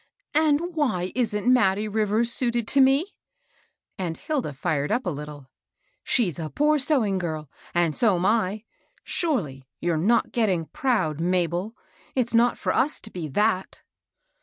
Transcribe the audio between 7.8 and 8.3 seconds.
so am